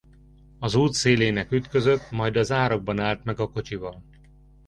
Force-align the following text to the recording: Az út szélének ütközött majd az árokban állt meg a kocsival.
Az 0.59 0.75
út 0.75 0.93
szélének 0.93 1.51
ütközött 1.51 2.11
majd 2.11 2.35
az 2.35 2.51
árokban 2.51 2.99
állt 2.99 3.23
meg 3.23 3.39
a 3.39 3.47
kocsival. 3.51 4.03